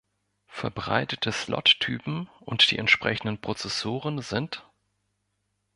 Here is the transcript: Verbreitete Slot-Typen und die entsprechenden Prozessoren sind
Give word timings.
Verbreitete 0.47 1.31
Slot-Typen 1.31 2.27
und 2.39 2.71
die 2.71 2.79
entsprechenden 2.79 3.37
Prozessoren 3.39 4.19
sind 4.23 4.65